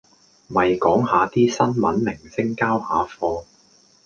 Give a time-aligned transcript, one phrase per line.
[0.47, 3.43] 咪講下啲新聞明星野交下貨